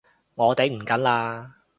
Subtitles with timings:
[0.33, 1.51] 我頂唔緊喇！